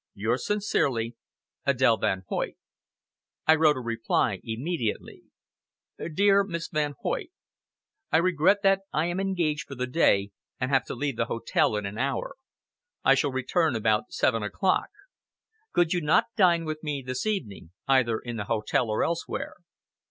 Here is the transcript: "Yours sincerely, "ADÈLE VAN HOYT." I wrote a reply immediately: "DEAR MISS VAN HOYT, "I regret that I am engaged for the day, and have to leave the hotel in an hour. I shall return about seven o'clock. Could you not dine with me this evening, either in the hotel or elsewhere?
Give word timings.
"Yours 0.15 0.47
sincerely, 0.47 1.15
"ADÈLE 1.67 2.01
VAN 2.01 2.23
HOYT." 2.27 2.55
I 3.45 3.53
wrote 3.55 3.77
a 3.77 3.81
reply 3.81 4.39
immediately: 4.43 5.25
"DEAR 6.15 6.43
MISS 6.43 6.69
VAN 6.69 6.95
HOYT, 7.01 7.27
"I 8.11 8.17
regret 8.17 8.63
that 8.63 8.81
I 8.91 9.05
am 9.05 9.19
engaged 9.19 9.67
for 9.67 9.75
the 9.75 9.85
day, 9.85 10.31
and 10.59 10.71
have 10.71 10.85
to 10.85 10.95
leave 10.95 11.17
the 11.17 11.25
hotel 11.25 11.75
in 11.75 11.85
an 11.85 11.99
hour. 11.99 12.35
I 13.03 13.13
shall 13.13 13.31
return 13.31 13.75
about 13.75 14.11
seven 14.11 14.41
o'clock. 14.41 14.89
Could 15.71 15.93
you 15.93 16.01
not 16.01 16.25
dine 16.35 16.65
with 16.65 16.81
me 16.81 17.03
this 17.05 17.27
evening, 17.27 17.69
either 17.87 18.17
in 18.17 18.37
the 18.37 18.45
hotel 18.45 18.89
or 18.89 19.03
elsewhere? 19.03 19.57